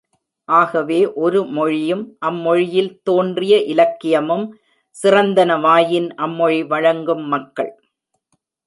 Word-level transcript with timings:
ஆகவே, 0.49 1.13
ஒரு 1.13 1.45
மொழியும், 1.45 2.17
அம்மொழியில் 2.25 2.99
தோன்றிய 3.03 3.57
இலக்கியமும் 3.57 4.45
சிறந்தனவாயின், 5.03 6.09
அம்மொழி 6.15 6.63
வழங்கும் 6.63 7.25
மக்கள். 7.27 7.71